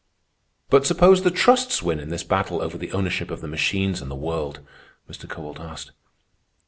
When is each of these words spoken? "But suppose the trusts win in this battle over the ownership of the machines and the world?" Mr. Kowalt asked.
"But 0.71 0.87
suppose 0.87 1.21
the 1.21 1.29
trusts 1.29 1.83
win 1.83 1.99
in 1.99 2.09
this 2.09 2.23
battle 2.23 2.59
over 2.59 2.75
the 2.75 2.91
ownership 2.91 3.29
of 3.29 3.41
the 3.41 3.47
machines 3.47 4.01
and 4.01 4.09
the 4.09 4.15
world?" 4.15 4.61
Mr. 5.07 5.29
Kowalt 5.29 5.59
asked. 5.59 5.91